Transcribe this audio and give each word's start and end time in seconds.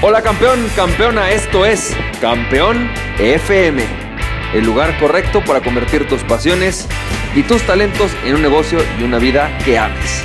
Hola 0.00 0.22
campeón, 0.22 0.64
campeona, 0.76 1.32
esto 1.32 1.66
es 1.66 1.92
Campeón 2.20 2.88
FM, 3.18 3.82
el 4.54 4.64
lugar 4.64 4.96
correcto 5.00 5.42
para 5.44 5.60
convertir 5.60 6.06
tus 6.06 6.22
pasiones 6.22 6.86
y 7.34 7.42
tus 7.42 7.62
talentos 7.62 8.12
en 8.24 8.36
un 8.36 8.42
negocio 8.42 8.78
y 9.00 9.02
una 9.02 9.18
vida 9.18 9.50
que 9.64 9.76
ames. 9.76 10.22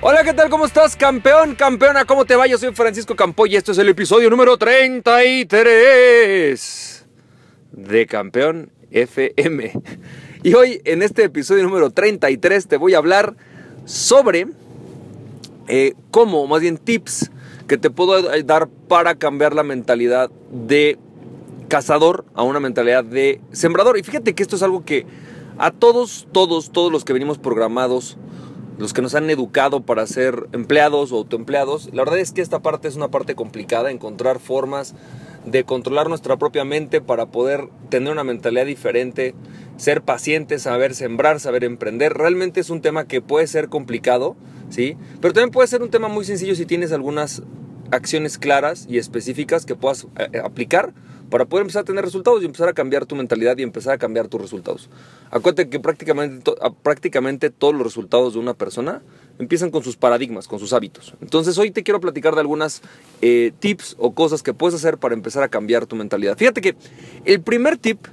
Hola, 0.00 0.24
¿qué 0.24 0.32
tal? 0.32 0.50
¿Cómo 0.50 0.66
estás, 0.66 0.96
campeón, 0.96 1.54
campeona? 1.54 2.04
¿Cómo 2.04 2.24
te 2.24 2.34
va? 2.34 2.48
Yo 2.48 2.58
soy 2.58 2.74
Francisco 2.74 3.14
Campoy 3.14 3.52
y 3.52 3.56
esto 3.56 3.70
es 3.70 3.78
el 3.78 3.88
episodio 3.88 4.28
número 4.30 4.58
33 4.58 7.06
de 7.70 8.06
Campeón 8.08 8.72
FM. 8.90 9.74
Y 10.44 10.52
hoy 10.52 10.82
en 10.84 11.00
este 11.00 11.24
episodio 11.24 11.62
número 11.62 11.88
33 11.88 12.68
te 12.68 12.76
voy 12.76 12.92
a 12.92 12.98
hablar 12.98 13.34
sobre 13.86 14.46
eh, 15.68 15.94
cómo, 16.10 16.46
más 16.46 16.60
bien 16.60 16.76
tips 16.76 17.30
que 17.66 17.78
te 17.78 17.88
puedo 17.88 18.20
dar 18.42 18.68
para 18.68 19.14
cambiar 19.14 19.54
la 19.54 19.62
mentalidad 19.62 20.30
de 20.52 20.98
cazador 21.68 22.26
a 22.34 22.42
una 22.42 22.60
mentalidad 22.60 23.04
de 23.04 23.40
sembrador. 23.52 23.96
Y 23.96 24.02
fíjate 24.02 24.34
que 24.34 24.42
esto 24.42 24.56
es 24.56 24.62
algo 24.62 24.84
que 24.84 25.06
a 25.56 25.70
todos, 25.70 26.28
todos, 26.30 26.72
todos 26.72 26.92
los 26.92 27.06
que 27.06 27.14
venimos 27.14 27.38
programados, 27.38 28.18
los 28.76 28.92
que 28.92 29.00
nos 29.00 29.14
han 29.14 29.30
educado 29.30 29.80
para 29.80 30.06
ser 30.06 30.46
empleados 30.52 31.10
o 31.10 31.16
autoempleados, 31.16 31.88
la 31.94 32.02
verdad 32.02 32.18
es 32.18 32.32
que 32.32 32.42
esta 32.42 32.60
parte 32.60 32.86
es 32.86 32.96
una 32.96 33.08
parte 33.08 33.34
complicada, 33.34 33.90
encontrar 33.90 34.40
formas 34.40 34.94
de 35.44 35.64
controlar 35.64 36.08
nuestra 36.08 36.36
propia 36.36 36.64
mente 36.64 37.00
para 37.00 37.26
poder 37.26 37.68
tener 37.90 38.12
una 38.12 38.24
mentalidad 38.24 38.66
diferente, 38.66 39.34
ser 39.76 40.02
pacientes, 40.02 40.62
saber 40.62 40.94
sembrar, 40.94 41.40
saber 41.40 41.64
emprender. 41.64 42.14
Realmente 42.14 42.60
es 42.60 42.70
un 42.70 42.80
tema 42.80 43.06
que 43.06 43.20
puede 43.20 43.46
ser 43.46 43.68
complicado, 43.68 44.36
¿sí? 44.70 44.96
Pero 45.20 45.34
también 45.34 45.50
puede 45.50 45.68
ser 45.68 45.82
un 45.82 45.90
tema 45.90 46.08
muy 46.08 46.24
sencillo 46.24 46.54
si 46.54 46.66
tienes 46.66 46.92
algunas 46.92 47.42
acciones 47.90 48.38
claras 48.38 48.86
y 48.88 48.98
específicas 48.98 49.66
que 49.66 49.74
puedas 49.74 50.04
eh, 50.16 50.28
eh, 50.32 50.38
aplicar 50.42 50.94
para 51.30 51.46
poder 51.46 51.62
empezar 51.62 51.82
a 51.82 51.84
tener 51.84 52.04
resultados 52.04 52.42
y 52.42 52.46
empezar 52.46 52.68
a 52.68 52.74
cambiar 52.74 53.06
tu 53.06 53.16
mentalidad 53.16 53.56
y 53.58 53.62
empezar 53.62 53.94
a 53.94 53.98
cambiar 53.98 54.28
tus 54.28 54.40
resultados. 54.40 54.88
Acuérdate 55.30 55.68
que 55.68 55.80
prácticamente, 55.80 56.52
prácticamente 56.82 57.50
todos 57.50 57.74
los 57.74 57.82
resultados 57.82 58.34
de 58.34 58.40
una 58.40 58.54
persona 58.54 59.02
empiezan 59.38 59.70
con 59.70 59.82
sus 59.82 59.96
paradigmas, 59.96 60.48
con 60.48 60.58
sus 60.58 60.72
hábitos. 60.72 61.14
Entonces 61.20 61.58
hoy 61.58 61.70
te 61.70 61.82
quiero 61.82 62.00
platicar 62.00 62.34
de 62.34 62.40
algunas 62.40 62.82
eh, 63.22 63.52
tips 63.58 63.96
o 63.98 64.14
cosas 64.14 64.42
que 64.42 64.54
puedes 64.54 64.74
hacer 64.74 64.98
para 64.98 65.14
empezar 65.14 65.42
a 65.42 65.48
cambiar 65.48 65.86
tu 65.86 65.96
mentalidad. 65.96 66.36
Fíjate 66.36 66.60
que 66.60 66.76
el 67.24 67.40
primer 67.40 67.76
tip, 67.76 68.06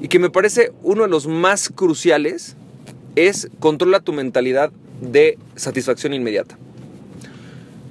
y 0.00 0.08
que 0.08 0.18
me 0.18 0.30
parece 0.30 0.72
uno 0.82 1.02
de 1.02 1.08
los 1.08 1.26
más 1.26 1.68
cruciales, 1.68 2.56
es 3.16 3.48
controla 3.58 4.00
tu 4.00 4.12
mentalidad 4.12 4.70
de 5.00 5.38
satisfacción 5.56 6.14
inmediata. 6.14 6.56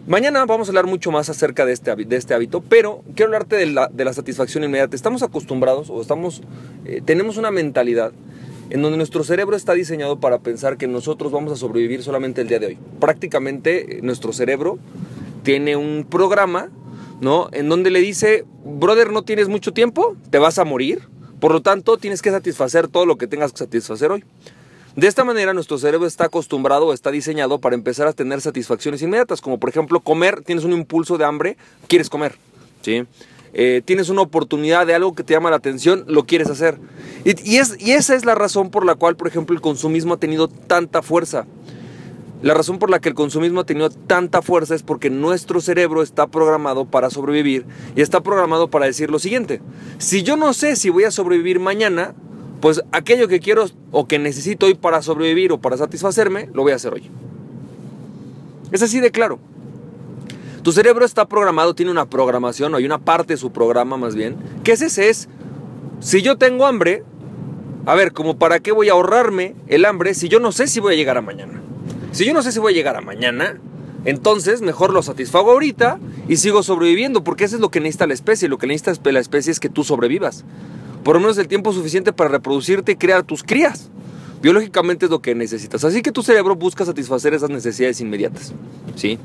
Mañana 0.08 0.46
vamos 0.46 0.70
a 0.70 0.72
hablar 0.72 0.88
mucho 0.88 1.12
más 1.12 1.30
acerca 1.30 1.66
de 1.66 1.74
este, 1.74 1.94
de 1.94 2.16
este 2.16 2.34
hábito, 2.34 2.62
pero 2.62 3.04
quiero 3.14 3.28
hablarte 3.28 3.58
de 3.58 3.66
la, 3.66 3.90
de 3.90 4.06
la 4.06 4.14
satisfacción 4.14 4.64
inmediata. 4.64 4.96
Estamos 4.96 5.22
acostumbrados 5.22 5.90
o 5.90 6.02
estamos, 6.02 6.42
eh, 6.86 7.02
tenemos 7.04 7.36
una 7.36 7.52
mentalidad 7.52 8.14
en 8.70 8.82
donde 8.82 8.98
nuestro 8.98 9.24
cerebro 9.24 9.56
está 9.56 9.74
diseñado 9.74 10.20
para 10.20 10.40
pensar 10.40 10.78
que 10.78 10.88
nosotros 10.88 11.32
vamos 11.32 11.52
a 11.54 11.56
sobrevivir 11.56 12.04
solamente 12.04 12.42
el 12.42 12.48
día 12.48 12.60
de 12.60 12.68
hoy. 12.68 12.78
Prácticamente 13.00 13.98
eh, 13.98 14.02
nuestro 14.02 14.34
cerebro 14.34 14.78
tiene 15.44 15.76
un 15.76 16.06
programa, 16.10 16.70
¿no? 17.22 17.50
En 17.54 17.70
donde 17.70 17.90
le 17.90 18.02
dice, 18.02 18.46
brother, 18.66 19.12
no 19.12 19.24
tienes 19.24 19.48
mucho 19.48 19.74
tiempo, 19.74 20.16
te 20.30 20.40
vas 20.40 20.60
a 20.60 20.66
morir, 20.66 21.08
por 21.40 21.52
lo 21.52 21.62
tanto 21.62 21.98
tienes 21.98 22.22
que 22.22 22.32
satisfacer 22.32 22.88
todo 22.88 23.06
lo 23.06 23.18
que 23.18 23.28
tengas 23.28 23.52
que 23.52 23.60
satisfacer 23.60 24.12
hoy. 24.12 24.24
De 24.96 25.08
esta 25.08 25.24
manera 25.24 25.54
nuestro 25.54 25.78
cerebro 25.78 26.08
está 26.08 26.26
acostumbrado 26.26 26.88
o 26.88 26.94
está 26.94 27.12
diseñado 27.12 27.60
para 27.60 27.76
empezar 27.76 28.08
a 28.08 28.14
tener 28.14 28.42
satisfacciones 28.42 29.02
inmediatas, 29.04 29.42
como 29.42 29.60
por 29.60 29.70
ejemplo 29.70 30.00
comer, 30.00 30.42
tienes 30.42 30.66
un 30.66 30.74
impulso 30.74 31.20
de 31.20 31.26
hambre, 31.26 31.56
quieres 31.88 32.10
comer, 32.10 32.36
¿sí? 32.82 33.06
Eh, 33.54 33.82
tienes 33.86 34.10
una 34.10 34.22
oportunidad 34.22 34.86
de 34.86 34.94
algo 34.94 35.16
que 35.16 35.24
te 35.24 35.34
llama 35.34 35.50
la 35.50 35.58
atención, 35.58 36.04
lo 36.08 36.26
quieres 36.26 36.50
hacer. 36.50 36.80
Y, 37.24 37.58
es, 37.58 37.76
y 37.80 37.92
esa 37.92 38.16
es 38.16 38.26
la 38.26 38.36
razón 38.36 38.70
por 38.70 38.86
la 38.86 38.96
cual, 38.96 39.16
por 39.16 39.28
ejemplo, 39.28 39.56
el 39.56 39.62
consumismo 39.62 40.14
ha 40.14 40.20
tenido 40.20 40.48
tanta 40.48 41.02
fuerza. 41.02 41.46
La 42.44 42.54
razón 42.54 42.78
por 42.78 42.92
la 42.92 43.00
que 43.00 43.10
el 43.10 43.16
consumismo 43.16 43.62
ha 43.62 43.66
tenido 43.66 43.90
tanta 43.90 44.44
fuerza 44.44 44.76
es 44.76 44.84
porque 44.84 45.10
nuestro 45.10 45.60
cerebro 45.60 46.04
está 46.04 46.28
programado 46.28 46.86
para 46.86 47.10
sobrevivir 47.10 47.66
y 47.96 48.02
está 48.02 48.22
programado 48.22 48.70
para 48.70 48.86
decir 48.86 49.10
lo 49.10 49.18
siguiente. 49.18 49.60
Si 49.98 50.22
yo 50.22 50.38
no 50.38 50.54
sé 50.54 50.76
si 50.76 50.92
voy 50.92 51.06
a 51.06 51.12
sobrevivir 51.12 51.60
mañana, 51.60 52.14
pues 52.62 52.84
aquello 52.92 53.28
que 53.28 53.40
quiero 53.40 53.66
o 53.92 54.08
que 54.08 54.20
necesito 54.20 54.68
hoy 54.68 54.76
para 54.76 55.02
sobrevivir 55.02 55.52
o 55.52 55.60
para 55.60 55.78
satisfacerme, 55.78 56.50
lo 56.54 56.62
voy 56.62 56.74
a 56.74 56.76
hacer 56.76 56.94
hoy. 56.94 57.10
Es 58.72 58.84
así 58.84 59.00
de 59.00 59.12
claro. 59.12 59.40
Tu 60.68 60.74
cerebro 60.74 61.06
está 61.06 61.30
programado, 61.30 61.76
tiene 61.76 61.94
una 61.94 62.10
programación, 62.10 62.74
o 62.74 62.78
hay 62.78 62.86
una 62.86 62.98
parte 62.98 63.32
de 63.32 63.38
su 63.38 63.54
programa 63.54 63.96
más 63.96 64.16
bien, 64.16 64.36
que 64.66 64.74
es 64.74 64.82
ese, 64.82 65.08
es, 65.08 65.30
si 66.02 66.22
yo 66.22 66.38
tengo 66.38 66.66
hambre, 66.66 67.06
a 67.86 67.96
ver, 67.96 68.12
como 68.12 68.38
para 68.38 68.60
qué 68.60 68.74
voy 68.74 68.90
a 68.90 68.92
ahorrarme 68.92 69.56
el 69.70 69.86
hambre 69.86 70.14
si 70.14 70.28
yo 70.28 70.42
no 70.42 70.52
sé 70.52 70.68
si 70.68 70.82
voy 70.82 70.96
a 70.96 70.98
llegar 70.98 71.18
a 71.18 71.22
mañana. 71.22 71.62
Si 72.12 72.26
yo 72.26 72.34
no 72.34 72.42
sé 72.42 72.52
si 72.52 72.60
voy 72.60 72.74
a 72.74 72.76
llegar 72.76 72.98
a 72.98 73.00
mañana, 73.00 73.62
entonces 74.04 74.62
mejor 74.62 74.92
lo 74.92 75.02
satisfago 75.04 75.52
ahorita 75.52 76.00
y 76.28 76.36
sigo 76.36 76.62
sobreviviendo, 76.64 77.24
porque 77.24 77.46
eso 77.46 77.56
es 77.56 77.62
lo 77.62 77.72
que 77.72 77.80
necesita 77.80 78.06
la 78.06 78.16
especie, 78.16 78.50
lo 78.50 78.58
que 78.58 78.68
necesita 78.68 79.10
la 79.10 79.22
especie 79.22 79.54
es 79.54 79.62
que 79.62 79.70
tú 79.70 79.86
sobrevivas. 79.86 80.44
Por 81.06 81.16
lo 81.16 81.22
menos 81.22 81.38
el 81.38 81.48
tiempo 81.48 81.72
suficiente 81.72 82.12
para 82.12 82.30
reproducirte 82.30 82.92
y 82.92 82.96
crear 82.98 83.24
tus 83.24 83.42
crías. 83.42 83.90
Biológicamente 84.42 85.06
es 85.06 85.12
lo 85.12 85.22
que 85.22 85.34
necesitas. 85.34 85.84
Así 85.84 86.02
que 86.02 86.12
tu 86.12 86.22
cerebro 86.22 86.56
busca 86.56 86.86
satisfacer 86.86 87.34
esas 87.34 87.50
necesidades 87.50 88.00
inmediatas. 88.02 88.54
¿sí? 88.96 89.18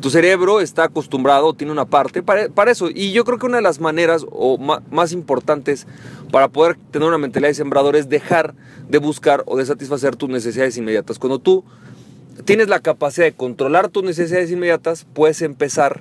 Tu 0.00 0.10
cerebro 0.10 0.60
está 0.60 0.84
acostumbrado, 0.84 1.54
tiene 1.54 1.72
una 1.72 1.84
parte 1.84 2.22
para, 2.22 2.70
eso. 2.70 2.88
Y 2.92 3.12
yo 3.12 3.24
creo 3.24 3.38
que 3.38 3.46
una 3.46 3.56
de 3.56 3.62
las 3.62 3.80
maneras 3.80 4.26
o 4.30 4.58
más 4.58 5.12
importantes 5.12 5.86
para 6.30 6.48
poder 6.48 6.76
tener 6.90 7.06
una 7.06 7.18
mentalidad 7.18 7.50
de 7.50 7.54
sembrador 7.54 7.96
es 7.96 8.08
dejar 8.08 8.54
de 8.88 8.98
buscar 8.98 9.42
o 9.46 9.56
de 9.56 9.66
satisfacer 9.66 10.16
tus 10.16 10.28
necesidades 10.28 10.76
inmediatas. 10.76 11.18
Cuando 11.18 11.38
tú 11.38 11.64
tienes 12.44 12.68
la 12.68 12.80
capacidad 12.80 13.26
de 13.26 13.32
controlar 13.32 13.88
tus 13.88 14.02
necesidades 14.02 14.50
inmediatas, 14.50 15.06
puedes 15.14 15.42
empezar 15.42 16.00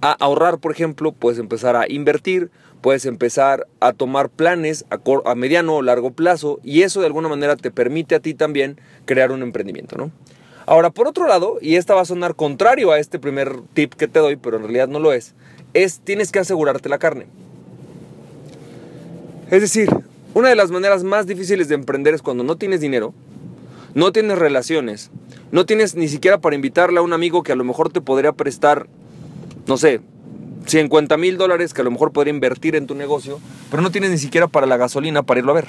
a 0.00 0.12
ahorrar, 0.12 0.58
por 0.58 0.72
ejemplo, 0.72 1.12
puedes 1.12 1.38
empezar 1.38 1.76
a 1.76 1.88
invertir, 1.88 2.50
puedes 2.82 3.06
empezar 3.06 3.66
a 3.80 3.92
tomar 3.92 4.28
planes 4.28 4.84
a, 4.90 5.34
mediano 5.34 5.76
o 5.76 5.82
largo 5.82 6.10
plazo 6.10 6.60
y 6.62 6.82
eso 6.82 7.00
de 7.00 7.06
alguna 7.06 7.28
manera 7.28 7.56
te 7.56 7.70
permite 7.70 8.14
a 8.14 8.20
ti 8.20 8.34
también 8.34 8.78
crear 9.06 9.32
un 9.32 9.42
emprendimiento, 9.42 9.96
¿no? 9.96 10.10
Ahora, 10.66 10.90
por 10.90 11.08
otro 11.08 11.26
lado, 11.26 11.58
y 11.60 11.76
esta 11.76 11.94
va 11.94 12.02
a 12.02 12.04
sonar 12.04 12.34
contrario 12.34 12.92
a 12.92 12.98
este 12.98 13.18
primer 13.18 13.60
tip 13.72 13.94
que 13.94 14.08
te 14.08 14.18
doy, 14.18 14.36
pero 14.36 14.56
en 14.56 14.64
realidad 14.64 14.88
no 14.88 15.00
lo 15.00 15.12
es, 15.12 15.34
es 15.74 16.00
tienes 16.00 16.30
que 16.30 16.40
asegurarte 16.40 16.88
la 16.88 16.98
carne. 16.98 17.26
Es 19.50 19.60
decir, 19.60 19.88
una 20.34 20.48
de 20.48 20.56
las 20.56 20.70
maneras 20.70 21.04
más 21.04 21.26
difíciles 21.26 21.68
de 21.68 21.74
emprender 21.74 22.14
es 22.14 22.22
cuando 22.22 22.44
no 22.44 22.56
tienes 22.56 22.80
dinero, 22.80 23.14
no 23.94 24.12
tienes 24.12 24.38
relaciones, 24.38 25.10
no 25.50 25.66
tienes 25.66 25.94
ni 25.94 26.08
siquiera 26.08 26.38
para 26.38 26.56
invitarle 26.56 26.98
a 26.98 27.02
un 27.02 27.12
amigo 27.12 27.42
que 27.42 27.52
a 27.52 27.56
lo 27.56 27.64
mejor 27.64 27.92
te 27.92 28.00
podría 28.00 28.32
prestar, 28.32 28.86
no 29.66 29.76
sé, 29.76 30.00
50 30.66 31.16
mil 31.16 31.36
dólares 31.36 31.74
que 31.74 31.80
a 31.80 31.84
lo 31.84 31.90
mejor 31.90 32.12
podría 32.12 32.32
invertir 32.32 32.76
en 32.76 32.86
tu 32.86 32.94
negocio, 32.94 33.40
pero 33.70 33.82
no 33.82 33.90
tienes 33.90 34.10
ni 34.10 34.18
siquiera 34.18 34.46
para 34.46 34.66
la 34.66 34.76
gasolina 34.76 35.22
para 35.22 35.40
irlo 35.40 35.52
a 35.52 35.56
ver. 35.56 35.68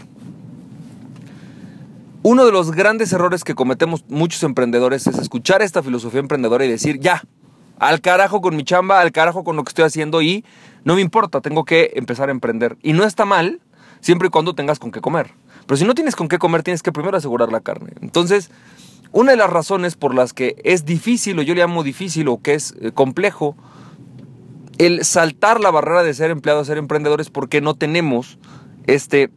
Uno 2.21 2.45
de 2.45 2.51
los 2.53 2.71
grandes 2.71 3.11
errores 3.11 3.43
que 3.43 3.53
cometemos 3.53 4.05
muchos 4.07 4.43
emprendedores 4.43 5.07
es 5.07 5.17
escuchar 5.17 5.61
esta 5.61 5.83
filosofía 5.83 6.21
emprendedora 6.21 6.63
y 6.63 6.69
decir, 6.69 6.99
ya, 6.99 7.21
al 7.79 7.99
carajo 7.99 8.41
con 8.41 8.55
mi 8.55 8.63
chamba, 8.63 9.01
al 9.01 9.11
carajo 9.11 9.43
con 9.43 9.57
lo 9.57 9.63
que 9.63 9.71
estoy 9.71 9.83
haciendo 9.83 10.21
y 10.21 10.45
no 10.85 10.95
me 10.95 11.01
importa, 11.01 11.41
tengo 11.41 11.65
que 11.65 11.91
empezar 11.95 12.29
a 12.29 12.31
emprender. 12.31 12.77
Y 12.81 12.93
no 12.93 13.03
está 13.03 13.25
mal, 13.25 13.59
siempre 13.99 14.27
y 14.29 14.31
cuando 14.31 14.55
tengas 14.55 14.79
con 14.79 14.91
qué 14.91 15.01
comer. 15.01 15.31
Pero 15.65 15.77
si 15.77 15.85
no 15.85 15.95
tienes 15.95 16.15
con 16.15 16.27
qué 16.27 16.37
comer, 16.37 16.63
tienes 16.63 16.81
que 16.81 16.91
primero 16.91 17.17
asegurar 17.17 17.51
la 17.51 17.59
carne. 17.59 17.91
Entonces, 18.01 18.51
una 19.11 19.31
de 19.31 19.37
las 19.37 19.49
razones 19.49 19.95
por 19.95 20.15
las 20.15 20.33
que 20.33 20.55
es 20.63 20.85
difícil, 20.85 21.39
o 21.39 21.41
yo 21.41 21.53
le 21.53 21.61
llamo 21.61 21.83
difícil, 21.83 22.27
o 22.27 22.41
que 22.41 22.53
es 22.53 22.73
eh, 22.81 22.91
complejo, 22.93 23.55
el 24.85 25.05
saltar 25.05 25.59
la 25.59 25.71
barrera 25.71 26.03
de 26.03 26.13
ser 26.13 26.31
empleado 26.31 26.59
a 26.59 26.65
ser 26.65 26.77
emprendedor 26.77 27.21
es 27.21 27.29
porque 27.29 27.61
no 27.61 27.75
tenemos 27.75 28.37
este 28.87 29.29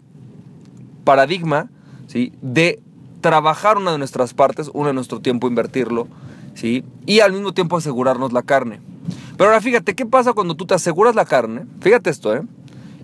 paradigma 1.05 1.71
¿sí? 2.07 2.33
de 2.43 2.81
trabajar 3.21 3.77
una 3.77 3.93
de 3.93 3.99
nuestras 3.99 4.35
partes, 4.35 4.71
uno 4.73 4.89
de 4.89 4.95
nuestro 4.95 5.21
tiempo 5.21 5.49
invertirlo, 5.49 6.09
¿sí? 6.55 6.85
y 7.07 7.21
al 7.21 7.33
mismo 7.33 7.53
tiempo 7.55 7.77
asegurarnos 7.77 8.33
la 8.33 8.43
carne. 8.43 8.81
Pero 9.37 9.51
ahora 9.51 9.61
fíjate, 9.61 9.95
¿qué 9.95 10.07
pasa 10.07 10.33
cuando 10.33 10.55
tú 10.55 10.67
te 10.67 10.75
aseguras 10.75 11.15
la 11.15 11.25
carne? 11.25 11.67
Fíjate 11.81 12.11
esto, 12.11 12.35
¿eh? 12.35 12.43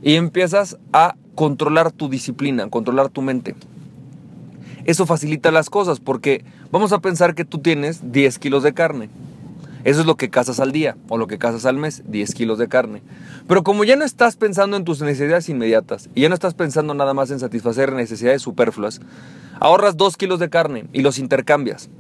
Y 0.03 0.15
empiezas 0.15 0.79
a 0.93 1.15
controlar 1.35 1.93
tu 1.93 2.09
disciplina, 2.09 2.69
controlar 2.69 3.09
tu 3.09 3.23
mente. 3.23 3.55
Eso 4.85 5.07
facilita 5.07 5.53
las 5.53 5.71
cosas 5.71 6.01
porque 6.01 6.45
vamos 6.73 6.93
a 6.93 6.99
pensar 6.99 7.35
que 7.35 7.45
tú 7.45 7.59
tienes 7.59 8.13
10 8.13 8.39
kilos 8.39 8.63
de 8.65 8.75
carne 8.75 9.11
Eso 9.85 10.01
es 10.01 10.07
lo 10.07 10.17
que 10.17 10.31
cazas 10.31 10.61
al 10.61 10.73
día 10.73 10.97
o 11.09 11.19
lo 11.19 11.27
que 11.27 11.39
cazas 11.39 11.67
al 11.67 11.77
mes, 11.77 12.03
10 12.07 12.35
kilos 12.35 12.59
de 12.59 12.69
carne. 12.69 13.03
Pero 13.49 13.65
como 13.65 13.85
ya 13.85 13.97
no 13.97 14.05
estás 14.05 14.37
pensando 14.37 14.77
en 14.77 14.85
tus 14.85 15.01
necesidades 15.01 15.49
inmediatas 15.49 16.09
y 16.15 16.23
ya 16.23 16.29
no 16.29 16.35
estás 16.35 16.55
pensando 16.55 16.95
nada 16.95 17.15
más 17.15 17.31
en 17.31 17.41
satisfacer 17.41 17.93
necesidades 17.93 18.43
superfluas, 18.43 19.01
ahorras 19.59 19.97
2 19.97 20.17
kilos 20.17 20.39
de 20.39 20.51
carne 20.51 20.87
y 20.93 21.03
los 21.03 21.19
intercambias. 21.19 21.91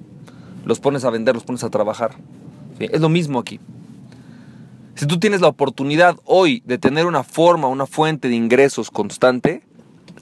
Los 0.64 0.78
pones 0.78 1.04
a 1.04 1.10
vender, 1.10 1.34
los 1.34 1.44
pones 1.44 1.64
a 1.64 1.70
trabajar. 1.70 2.12
Es 2.78 3.00
lo 3.00 3.08
mismo 3.08 3.38
aquí. 3.38 3.58
Si 4.94 5.06
tú 5.06 5.18
tienes 5.18 5.40
la 5.40 5.48
oportunidad 5.48 6.16
hoy 6.24 6.62
de 6.66 6.78
tener 6.78 7.06
una 7.06 7.24
forma, 7.24 7.66
una 7.66 7.86
fuente 7.86 8.28
de 8.28 8.36
ingresos 8.36 8.90
constante, 8.90 9.62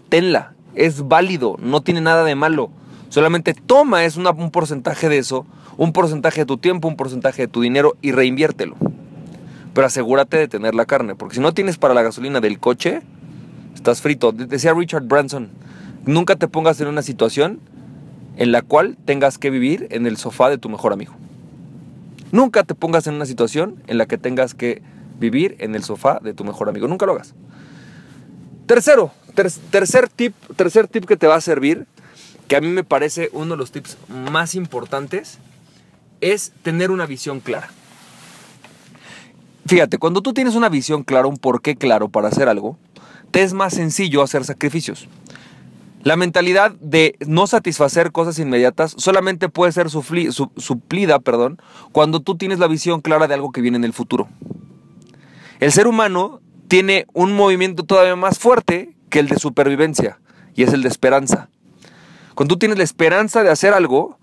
tenla. 0.09 0.55
Es 0.75 1.09
válido, 1.09 1.57
no 1.61 1.83
tiene 1.83 2.01
nada 2.01 2.25
de 2.25 2.37
malo. 2.37 2.71
Solamente 3.09 3.55
toma 3.55 4.05
es 4.05 4.17
un 4.17 4.51
porcentaje 4.51 5.09
de 5.09 5.19
eso, 5.19 5.45
un 5.81 5.95
porcentaje 5.95 6.43
de 6.43 6.47
tu 6.47 6.59
tiempo, 6.59 6.89
un 6.89 6.97
porcentaje 6.97 7.41
de 7.41 7.49
tu 7.49 7.63
dinero 7.63 7.97
y 8.03 8.13
reinviértelo. 8.13 8.77
Pero 9.73 9.87
asegúrate 9.87 10.37
de 10.37 10.47
tener 10.47 10.75
la 10.75 10.85
carne, 10.85 11.15
porque 11.15 11.37
si 11.37 11.41
no 11.41 11.55
tienes 11.55 11.79
para 11.79 11.95
la 11.95 12.03
gasolina 12.03 12.43
del 12.43 12.59
coche, 12.59 13.01
estás 13.75 14.03
frito. 14.03 14.31
Decía 14.31 14.75
Richard 14.75 15.05
Branson, 15.05 15.49
nunca 16.05 16.37
te 16.37 16.49
pongas 16.49 16.83
en 16.83 16.89
una 16.89 17.01
situación 17.01 17.61
en 18.37 18.53
la 18.53 18.61
cual 18.61 18.99
tengas 19.07 19.39
que 19.39 19.49
vivir 19.49 19.87
en 19.91 20.05
el 20.05 20.19
sofá 20.19 20.51
de 20.51 20.59
tu 20.59 20.69
mejor 20.69 20.93
amigo. 20.93 21.15
Nunca 22.31 22.63
te 22.63 22.75
pongas 22.75 23.07
en 23.07 23.15
una 23.15 23.25
situación 23.25 23.83
en 23.87 23.97
la 23.97 24.05
que 24.05 24.19
tengas 24.19 24.53
que 24.53 24.83
vivir 25.19 25.57
en 25.61 25.75
el 25.75 25.83
sofá 25.83 26.21
de 26.23 26.35
tu 26.35 26.45
mejor 26.45 26.69
amigo. 26.69 26.89
Nunca 26.89 27.07
lo 27.07 27.13
hagas. 27.13 27.33
Tercero, 28.67 29.13
tercer, 29.71 30.11
tip, 30.11 30.35
tercer 30.57 30.89
tip 30.89 31.07
que 31.07 31.17
te 31.17 31.27
va 31.27 31.37
a 31.37 31.41
servir, 31.41 31.87
que 32.49 32.57
a 32.57 32.61
mí 32.61 32.69
me 32.69 32.85
parece 32.85 33.31
uno 33.33 33.53
de 33.53 33.57
los 33.57 33.73
tips 33.73 33.97
más 34.11 34.55
importantes, 34.55 35.39
es 36.21 36.53
tener 36.63 36.91
una 36.91 37.07
visión 37.07 37.41
clara. 37.41 37.71
Fíjate, 39.67 39.99
cuando 39.99 40.21
tú 40.21 40.33
tienes 40.33 40.55
una 40.55 40.69
visión 40.69 41.05
clara, 41.05 41.29
un 41.29 41.37
porqué 41.37 41.77
claro 41.77 42.09
para 42.09 42.29
hacer 42.29 42.49
algo, 42.49 42.77
te 43.31 43.43
es 43.43 43.53
más 43.53 43.75
sencillo 43.75 44.23
hacer 44.23 44.45
sacrificios. 44.45 45.09
La 46.03 46.17
mentalidad 46.17 46.73
de 46.81 47.17
no 47.27 47.47
satisfacer 47.47 48.11
cosas 48.11 48.39
inmediatas 48.39 48.95
solamente 48.97 49.51
puede 49.51 49.71
ser 49.73 49.91
suplida 49.91 51.19
perdón, 51.19 51.61
cuando 51.93 52.21
tú 52.21 52.37
tienes 52.37 52.59
la 52.59 52.69
visión 52.69 53.03
clara 53.03 53.29
de 53.29 53.35
algo 53.35 53.53
que 53.53 53.61
viene 53.61 53.77
en 53.77 53.85
el 53.85 53.93
futuro. 53.93 54.29
El 55.61 55.73
ser 55.73 55.87
humano 55.87 56.41
tiene 56.69 57.07
un 57.13 57.35
movimiento 57.35 57.83
todavía 57.85 58.17
más 58.17 58.39
fuerte 58.39 58.97
que 59.11 59.19
el 59.19 59.29
de 59.29 59.39
supervivencia 59.39 60.19
y 60.55 60.63
es 60.63 60.73
el 60.73 60.83
de 60.83 60.89
esperanza. 60.89 61.51
Cuando 62.35 62.55
tú 62.55 62.59
tienes 62.59 62.79
la 62.79 62.85
esperanza 62.85 63.43
de 63.43 63.51
hacer 63.51 63.75
algo, 63.75 64.19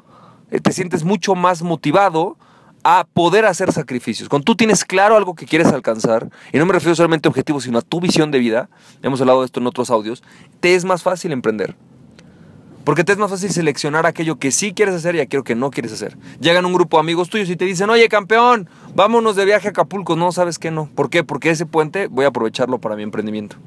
te 0.49 0.71
sientes 0.71 1.03
mucho 1.03 1.35
más 1.35 1.61
motivado 1.61 2.37
a 2.83 3.05
poder 3.13 3.45
hacer 3.45 3.71
sacrificios. 3.73 4.29
Cuando 4.29 4.45
tú 4.45 4.55
tienes 4.55 4.85
claro 4.85 5.17
algo 5.17 5.35
que 5.35 5.45
quieres 5.45 5.67
alcanzar, 5.67 6.29
y 6.53 6.57
no 6.57 6.65
me 6.65 6.73
refiero 6.73 6.95
solamente 6.95 7.27
a 7.27 7.31
objetivos, 7.31 7.63
sino 7.63 7.79
a 7.79 7.81
tu 7.81 7.99
visión 7.99 8.31
de 8.31 8.39
vida, 8.39 8.69
hemos 9.01 9.19
hablado 9.19 9.41
de 9.41 9.47
esto 9.47 9.59
en 9.59 9.67
otros 9.67 9.89
audios, 9.89 10.23
te 10.59 10.75
es 10.75 10.85
más 10.85 11.03
fácil 11.03 11.31
emprender. 11.33 11.75
Porque 12.85 13.03
te 13.03 13.11
es 13.11 13.17
más 13.17 13.29
fácil 13.29 13.51
seleccionar 13.51 14.05
aquello 14.05 14.39
que 14.39 14.51
sí 14.51 14.71
quieres 14.71 14.95
hacer 14.95 15.15
y 15.15 15.19
aquello 15.19 15.43
que 15.43 15.55
no 15.55 15.71
quieres 15.71 15.91
hacer. 15.91 16.17
Llegan 16.39 16.65
un 16.65 16.71
grupo 16.71 16.95
de 16.95 17.01
amigos 17.01 17.29
tuyos 17.29 17.49
y 17.49 17.57
te 17.57 17.65
dicen, 17.65 17.89
oye 17.89 18.07
campeón, 18.07 18.69
vámonos 18.95 19.35
de 19.35 19.43
viaje 19.43 19.67
a 19.67 19.71
Acapulco. 19.71 20.15
No, 20.15 20.31
¿sabes 20.31 20.57
qué 20.57 20.71
no? 20.71 20.89
¿Por 20.95 21.09
qué? 21.09 21.25
Porque 21.25 21.49
ese 21.49 21.65
puente 21.65 22.07
voy 22.07 22.23
a 22.23 22.29
aprovecharlo 22.29 22.79
para 22.79 22.95
mi 22.95 23.03
emprendimiento. 23.03 23.57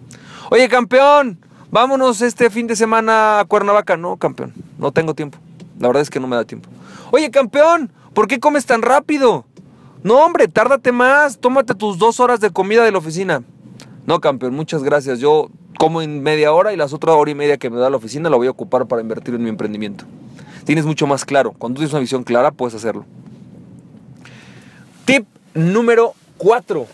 Oye 0.50 0.70
campeón, 0.70 1.44
vámonos 1.70 2.22
este 2.22 2.48
fin 2.48 2.66
de 2.66 2.76
semana 2.76 3.40
a 3.40 3.44
Cuernavaca. 3.44 3.98
No, 3.98 4.16
campeón, 4.16 4.54
no 4.78 4.90
tengo 4.90 5.12
tiempo. 5.12 5.36
La 5.80 5.88
verdad 5.88 6.02
es 6.02 6.10
que 6.10 6.20
no 6.20 6.28
me 6.28 6.36
da 6.36 6.44
tiempo. 6.44 6.70
Oye 7.10 7.30
campeón, 7.32 7.90
¿Por 8.14 8.26
qué 8.26 8.40
comes 8.40 8.66
tan 8.66 8.82
rápido? 8.82 9.46
No, 10.02 10.24
hombre, 10.24 10.48
tárdate 10.48 10.90
más. 10.92 11.38
Tómate 11.38 11.74
tus 11.74 11.98
dos 11.98 12.18
horas 12.18 12.40
de 12.40 12.50
comida 12.50 12.84
de 12.84 12.90
la 12.90 12.98
oficina. 12.98 13.42
No, 14.06 14.20
campeón, 14.20 14.54
muchas 14.54 14.82
gracias. 14.82 15.20
Yo 15.20 15.48
como 15.78 16.02
en 16.02 16.22
media 16.22 16.52
hora 16.52 16.72
y 16.72 16.76
las 16.76 16.92
otras 16.92 17.16
hora 17.16 17.30
y 17.30 17.34
media 17.34 17.56
que 17.56 17.70
me 17.70 17.78
da 17.78 17.88
la 17.88 17.96
oficina 17.96 18.28
la 18.28 18.36
voy 18.36 18.48
a 18.48 18.50
ocupar 18.50 18.86
para 18.86 19.00
invertir 19.00 19.34
en 19.34 19.42
mi 19.42 19.48
emprendimiento. 19.48 20.04
Tienes 20.64 20.84
mucho 20.84 21.06
más 21.06 21.24
claro. 21.24 21.52
Cuando 21.56 21.78
tienes 21.78 21.92
una 21.92 22.00
visión 22.00 22.24
clara, 22.24 22.50
puedes 22.50 22.74
hacerlo. 22.74 23.04
Tip 25.04 25.26
número 25.54 26.14
4. 26.38 26.86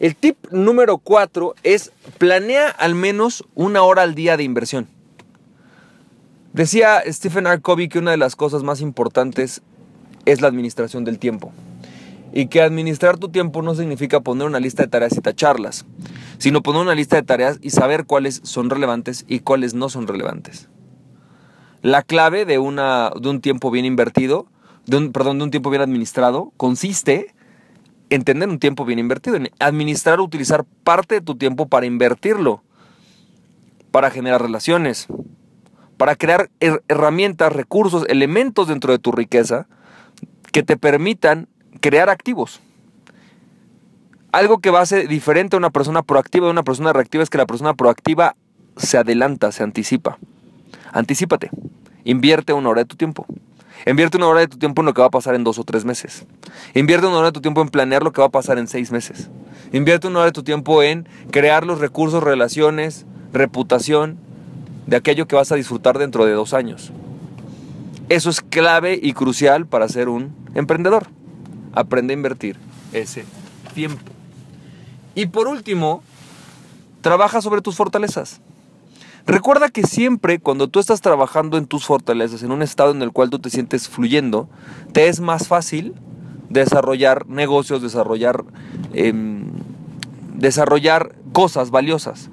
El 0.00 0.14
tip 0.16 0.36
número 0.50 0.98
4 0.98 1.54
es 1.62 1.90
planea 2.18 2.68
al 2.68 2.94
menos 2.94 3.44
una 3.54 3.82
hora 3.82 4.02
al 4.02 4.14
día 4.14 4.36
de 4.36 4.44
inversión. 4.44 4.88
Decía 6.54 7.02
Stephen 7.08 7.48
R. 7.48 7.60
Covey 7.60 7.88
que 7.88 7.98
una 7.98 8.12
de 8.12 8.16
las 8.16 8.36
cosas 8.36 8.62
más 8.62 8.80
importantes 8.80 9.60
es 10.24 10.40
la 10.40 10.46
administración 10.46 11.02
del 11.02 11.18
tiempo. 11.18 11.52
Y 12.32 12.46
que 12.46 12.62
administrar 12.62 13.18
tu 13.18 13.28
tiempo 13.28 13.60
no 13.60 13.74
significa 13.74 14.20
poner 14.20 14.46
una 14.46 14.60
lista 14.60 14.84
de 14.84 14.88
tareas 14.88 15.16
y 15.16 15.20
tacharlas, 15.20 15.84
sino 16.38 16.62
poner 16.62 16.82
una 16.82 16.94
lista 16.94 17.16
de 17.16 17.24
tareas 17.24 17.58
y 17.60 17.70
saber 17.70 18.06
cuáles 18.06 18.40
son 18.44 18.70
relevantes 18.70 19.24
y 19.26 19.40
cuáles 19.40 19.74
no 19.74 19.88
son 19.88 20.06
relevantes. 20.06 20.68
La 21.82 22.02
clave 22.02 22.44
de, 22.44 22.60
un 22.60 23.40
tiempo 23.40 23.72
bien 23.72 23.84
invertido, 23.84 24.46
de 24.86 24.98
un, 24.98 25.10
perdón, 25.10 25.38
de 25.38 25.44
un 25.44 25.50
tiempo 25.50 25.70
bien 25.70 25.82
administrado, 25.82 26.52
consiste 26.56 27.34
en 28.10 28.22
tener 28.22 28.48
un 28.48 28.60
tiempo 28.60 28.84
bien 28.84 29.00
invertido, 29.00 29.34
en 29.34 29.50
administrar 29.58 30.20
o 30.20 30.24
utilizar 30.24 30.64
parte 30.84 31.16
de 31.16 31.20
tu 31.20 31.34
tiempo 31.34 31.66
para 31.66 31.86
invertirlo, 31.86 32.62
para 33.90 34.10
generar 34.10 34.40
relaciones, 34.40 35.08
para 35.96 36.16
crear 36.16 36.50
herramientas, 36.60 37.52
recursos, 37.52 38.04
elementos 38.08 38.68
dentro 38.68 38.92
de 38.92 38.98
tu 38.98 39.12
riqueza 39.12 39.66
que 40.52 40.62
te 40.62 40.76
permitan 40.76 41.48
crear 41.80 42.10
activos. 42.10 42.60
Algo 44.32 44.58
que 44.58 44.70
va 44.70 44.80
a 44.80 44.86
ser 44.86 45.06
diferente 45.08 45.56
a 45.56 45.58
una 45.58 45.70
persona 45.70 46.02
proactiva 46.02 46.46
de 46.46 46.52
una 46.52 46.64
persona 46.64 46.92
reactiva 46.92 47.22
es 47.22 47.30
que 47.30 47.38
la 47.38 47.46
persona 47.46 47.74
proactiva 47.74 48.36
se 48.76 48.98
adelanta, 48.98 49.52
se 49.52 49.62
anticipa. 49.62 50.18
Anticípate. 50.92 51.50
Invierte 52.04 52.52
una 52.52 52.68
hora 52.68 52.80
de 52.82 52.86
tu 52.86 52.96
tiempo. 52.96 53.26
Invierte 53.86 54.16
una 54.16 54.26
hora 54.26 54.40
de 54.40 54.48
tu 54.48 54.58
tiempo 54.58 54.82
en 54.82 54.86
lo 54.86 54.94
que 54.94 55.00
va 55.00 55.08
a 55.08 55.10
pasar 55.10 55.34
en 55.34 55.44
dos 55.44 55.58
o 55.58 55.64
tres 55.64 55.84
meses. 55.84 56.26
Invierte 56.74 57.06
una 57.06 57.18
hora 57.18 57.28
de 57.28 57.32
tu 57.32 57.40
tiempo 57.40 57.62
en 57.62 57.68
planear 57.68 58.02
lo 58.02 58.12
que 58.12 58.20
va 58.20 58.28
a 58.28 58.30
pasar 58.30 58.58
en 58.58 58.66
seis 58.66 58.90
meses. 58.90 59.30
Invierte 59.72 60.06
una 60.08 60.20
hora 60.20 60.26
de 60.26 60.32
tu 60.32 60.42
tiempo 60.42 60.82
en 60.82 61.08
crear 61.30 61.66
los 61.66 61.78
recursos, 61.78 62.22
relaciones, 62.22 63.06
reputación 63.32 64.18
de 64.86 64.96
aquello 64.96 65.26
que 65.26 65.36
vas 65.36 65.52
a 65.52 65.56
disfrutar 65.56 65.98
dentro 65.98 66.24
de 66.24 66.32
dos 66.32 66.54
años. 66.54 66.92
Eso 68.08 68.30
es 68.30 68.40
clave 68.40 68.98
y 69.00 69.12
crucial 69.12 69.66
para 69.66 69.88
ser 69.88 70.08
un 70.08 70.34
emprendedor. 70.54 71.06
Aprende 71.72 72.12
a 72.12 72.16
invertir 72.16 72.56
ese 72.92 73.24
tiempo. 73.74 74.12
Y 75.14 75.26
por 75.26 75.48
último, 75.48 76.02
trabaja 77.00 77.40
sobre 77.40 77.62
tus 77.62 77.76
fortalezas. 77.76 78.40
Recuerda 79.26 79.70
que 79.70 79.84
siempre 79.84 80.38
cuando 80.38 80.68
tú 80.68 80.80
estás 80.80 81.00
trabajando 81.00 81.56
en 81.56 81.66
tus 81.66 81.86
fortalezas, 81.86 82.42
en 82.42 82.52
un 82.52 82.60
estado 82.60 82.90
en 82.90 83.00
el 83.00 83.10
cual 83.10 83.30
tú 83.30 83.38
te 83.38 83.48
sientes 83.48 83.88
fluyendo, 83.88 84.50
te 84.92 85.08
es 85.08 85.20
más 85.20 85.48
fácil 85.48 85.94
desarrollar 86.50 87.26
negocios, 87.26 87.80
desarrollar, 87.80 88.44
em, 88.92 89.44
desarrollar 90.34 91.14
cosas 91.32 91.70
valiosas, 91.70 92.28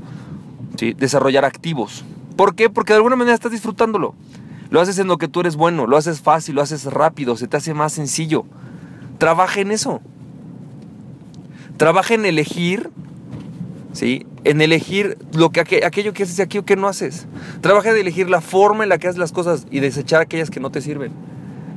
¿sí? 0.77 0.93
desarrollar 0.93 1.46
activos. 1.46 2.03
¿Por 2.41 2.55
qué? 2.55 2.71
Porque 2.71 2.93
de 2.93 2.98
alguna 2.98 3.15
manera 3.15 3.36
estás 3.36 3.51
disfrutándolo. 3.51 4.15
Lo 4.71 4.81
haces 4.81 4.98
en 4.98 5.05
lo 5.05 5.19
que 5.19 5.27
tú 5.27 5.41
eres 5.41 5.55
bueno, 5.55 5.86
lo 5.86 5.95
haces 5.95 6.21
fácil, 6.21 6.55
lo 6.55 6.63
haces 6.63 6.86
rápido, 6.86 7.38
se 7.38 7.48
te 7.48 7.55
hace 7.55 7.75
más 7.75 7.93
sencillo. 7.93 8.45
Trabaja 9.19 9.62
en 9.62 9.69
eso. 9.69 10.01
Trabaja 11.77 12.15
en 12.15 12.25
elegir, 12.25 12.89
¿sí? 13.93 14.25
En 14.43 14.60
elegir 14.60 15.19
lo 15.33 15.51
que, 15.51 15.60
aquello 15.86 16.13
que 16.13 16.24
haces 16.24 16.39
y 16.39 16.41
aquello 16.41 16.65
que 16.65 16.75
no 16.75 16.88
haces. 16.88 17.27
Trabaja 17.62 17.91
en 17.91 17.98
elegir 17.98 18.27
la 18.27 18.41
forma 18.41 18.81
en 18.81 18.89
la 18.89 18.98
que 18.98 19.07
haces 19.07 19.19
las 19.19 19.33
cosas 19.33 19.67
y 19.69 19.79
desechar 19.79 20.19
aquellas 20.19 20.50
que 20.50 20.60
no 20.60 20.71
te 20.71 20.81
sirven. 20.81 21.12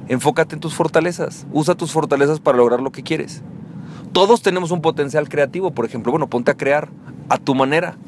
Enfócate 0.09 0.54
en 0.54 0.61
tus 0.61 0.73
fortalezas. 0.73 1.47
Usa 1.52 1.75
tus 1.75 1.92
fortalezas 1.92 2.40
para 2.40 2.56
lograr 2.56 2.80
lo 2.80 2.90
que 2.90 3.02
quieres. 3.02 3.42
Todos 4.14 4.40
tenemos 4.40 4.71
un 4.71 4.80
potencial 4.80 5.28
creativo, 5.28 5.73
por 5.73 5.85
ejemplo. 5.85 6.11
Bueno, 6.11 6.30
ponte 6.30 6.52
a 6.52 6.56
crear 6.56 6.88
a 7.28 7.37
tu 7.37 7.54
manera. 7.54 7.99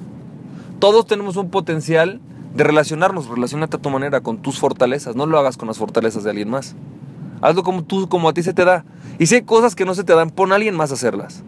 Todos 0.78 1.06
tenemos 1.06 1.36
un 1.36 1.50
potencial 1.50 2.22
de 2.56 2.64
relacionarnos, 2.64 3.28
relacionate 3.28 3.76
a 3.76 3.80
tu 3.80 3.90
manera, 3.90 4.22
con 4.22 4.38
tus 4.38 4.58
fortalezas, 4.58 5.14
no 5.14 5.26
lo 5.26 5.38
hagas 5.38 5.56
con 5.56 5.68
las 5.68 5.76
fortalezas 5.76 6.25
de 6.25 6.30
alguien 6.30 6.48
más. 6.48 6.75
Hazlo 7.42 7.62
como 7.62 7.84
tú, 7.84 8.08
como 8.08 8.30
a 8.30 8.32
ti 8.32 8.42
se 8.42 8.54
te 8.54 8.64
da. 8.64 8.84
Y 9.18 9.26
si 9.26 9.34
hay 9.34 9.42
cosas 9.42 9.75
que 9.75 9.84
no 9.84 9.94
se 9.94 10.04
te 10.04 10.14
dan, 10.14 10.30
pon 10.30 10.52
a 10.52 10.54
alguien 10.54 10.75
más 10.75 10.90
a 10.90 10.94
hacerlas. 10.94 11.42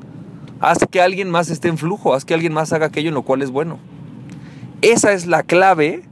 Haz 0.60 0.78
que 0.90 1.00
alguien 1.00 1.30
más 1.30 1.48
esté 1.50 1.68
en 1.68 1.78
flujo, 1.78 2.14
haz 2.14 2.24
que 2.24 2.34
alguien 2.34 2.52
más 2.52 2.72
haga 2.72 2.86
aquello 2.86 3.08
en 3.08 3.14
lo 3.14 3.22
cual 3.22 3.40
es 3.40 3.50
bueno. 3.50 3.78
Esa 4.82 5.12
es 5.12 5.26
la 5.26 5.42
clave, 5.42 6.02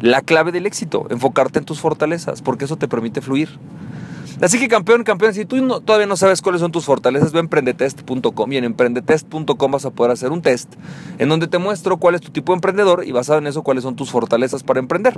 la 0.00 0.22
clave 0.22 0.50
del 0.50 0.66
éxito, 0.66 1.06
enfocarte 1.10 1.60
en 1.60 1.64
tus 1.64 1.80
fortalezas, 1.80 2.42
porque 2.42 2.64
eso 2.64 2.76
te 2.76 2.88
permite 2.88 3.20
fluir. 3.20 3.58
Así 4.40 4.58
que 4.58 4.68
campeón, 4.68 5.04
campeón, 5.04 5.34
si 5.34 5.44
tú 5.44 5.80
todavía 5.80 6.06
no 6.06 6.16
sabes 6.16 6.40
cuáles 6.40 6.62
son 6.62 6.72
tus 6.72 6.84
fortalezas, 6.86 7.32
ve 7.32 7.38
a 7.38 7.42
emprendetest.com 7.42 8.52
y 8.52 8.56
en 8.56 8.64
emprendetest.com 8.64 9.70
vas 9.70 9.84
a 9.84 9.90
poder 9.90 10.12
hacer 10.12 10.32
un 10.32 10.40
test 10.40 10.74
en 11.18 11.28
donde 11.28 11.46
te 11.46 11.58
muestro 11.58 11.98
cuál 11.98 12.14
es 12.14 12.22
tu 12.22 12.30
tipo 12.30 12.52
de 12.52 12.56
emprendedor 12.56 13.04
y 13.04 13.12
basado 13.12 13.38
en 13.38 13.46
eso 13.46 13.62
cuáles 13.62 13.84
son 13.84 13.96
tus 13.96 14.10
fortalezas 14.10 14.62
para 14.62 14.80
emprender. 14.80 15.14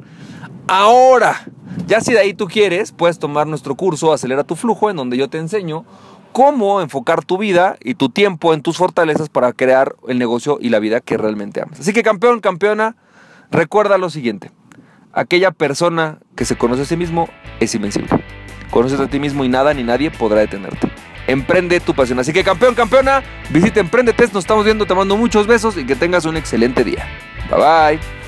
Ahora, 0.66 1.46
ya 1.86 2.00
si 2.00 2.12
de 2.12 2.18
ahí 2.18 2.34
tú 2.34 2.46
quieres, 2.46 2.90
puedes 2.92 3.18
tomar 3.18 3.46
nuestro 3.46 3.76
curso 3.76 4.12
Acelera 4.12 4.44
tu 4.44 4.56
flujo 4.56 4.90
en 4.90 4.96
donde 4.96 5.16
yo 5.16 5.28
te 5.30 5.38
enseño 5.38 5.84
cómo 6.32 6.80
enfocar 6.80 7.24
tu 7.24 7.38
vida 7.38 7.76
y 7.80 7.94
tu 7.94 8.08
tiempo 8.08 8.54
en 8.54 8.62
tus 8.62 8.76
fortalezas 8.76 9.28
para 9.28 9.52
crear 9.52 9.94
el 10.08 10.18
negocio 10.18 10.58
y 10.60 10.70
la 10.70 10.80
vida 10.80 11.00
que 11.00 11.16
realmente 11.16 11.60
amas. 11.60 11.80
Así 11.80 11.92
que 11.92 12.02
campeón, 12.02 12.40
campeona, 12.40 12.96
recuerda 13.50 13.98
lo 13.98 14.10
siguiente. 14.10 14.50
Aquella 15.12 15.50
persona 15.50 16.18
que 16.34 16.44
se 16.44 16.56
conoce 16.56 16.82
a 16.82 16.84
sí 16.86 16.96
mismo 16.96 17.28
es 17.60 17.74
invencible. 17.74 18.08
Conoces 18.70 18.98
a 19.00 19.08
ti 19.08 19.18
mismo 19.18 19.44
y 19.44 19.48
nada 19.48 19.74
ni 19.74 19.82
nadie 19.82 20.10
podrá 20.10 20.40
detenerte. 20.40 20.90
Emprende 21.26 21.80
tu 21.80 21.94
pasión. 21.94 22.18
Así 22.18 22.32
que 22.32 22.42
campeón, 22.42 22.74
campeona, 22.74 23.22
visita 23.50 23.80
Emprendete. 23.80 24.24
Nos 24.28 24.44
estamos 24.44 24.64
viendo, 24.64 24.86
te 24.86 24.94
mando 24.94 25.16
muchos 25.16 25.46
besos 25.46 25.76
y 25.76 25.84
que 25.84 25.96
tengas 25.96 26.24
un 26.24 26.36
excelente 26.36 26.82
día. 26.82 27.06
Bye 27.50 27.58
bye. 27.98 28.21